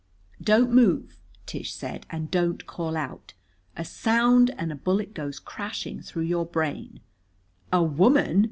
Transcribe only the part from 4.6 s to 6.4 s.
a bullet goes crashing through